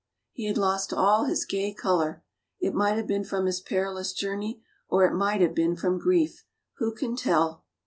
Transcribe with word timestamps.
He 0.31 0.47
had 0.47 0.57
lost 0.57 0.91
all 0.93 1.25
his 1.25 1.45
gay 1.45 1.75
colour; 1.75 2.23
it 2.59 2.73
might 2.73 2.97
have 2.97 3.05
been 3.05 3.23
from 3.23 3.45
his 3.45 3.59
perilous 3.61 4.13
journey, 4.13 4.63
or 4.89 5.05
it 5.05 5.13
might 5.13 5.41
have 5.41 5.53
been 5.53 5.75
from 5.75 5.99
grief, 5.99 6.43
who 6.77 6.91
can 6.91 7.15
tell 7.15 7.65